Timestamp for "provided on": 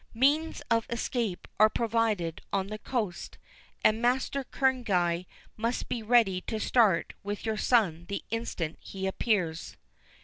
1.69-2.65